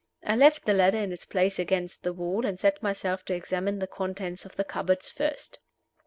[0.23, 3.77] I left the ladder in its place against the wall, and set myself to examine
[3.77, 5.59] the contents of the cupboards first.